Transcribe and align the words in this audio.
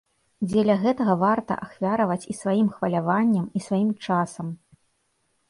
Дзеля 0.51 0.75
гэтага 0.83 1.13
варта 1.23 1.57
ахвяраваць 1.65 2.25
і 2.35 2.37
сваім 2.41 2.73
хваляваннем, 2.79 3.45
і 3.61 3.63
сваім 3.67 3.89
часам. 4.09 4.53